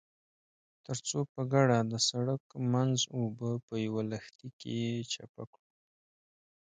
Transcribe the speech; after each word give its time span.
ترڅو 0.85 1.19
په 1.33 1.41
ګډه 1.53 1.79
د 1.91 1.93
سړک 2.09 2.43
منځ 2.73 2.97
اوبه 3.15 3.51
په 3.67 3.73
يوه 3.85 4.01
لښتي 4.11 4.49
کې 4.59 4.77
چپه 5.11 5.43
کړو. 5.51 5.69